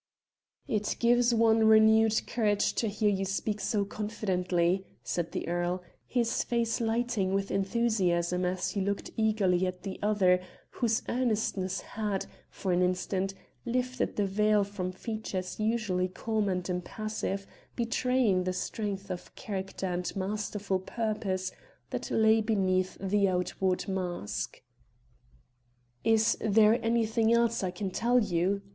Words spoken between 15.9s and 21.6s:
calm and impassive, betraying the strength of character and masterful purpose